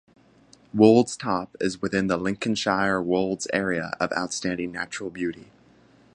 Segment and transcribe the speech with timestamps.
[0.73, 5.51] Wolds Top is within the Lincolnshire Wolds Area of Outstanding Natural Beauty.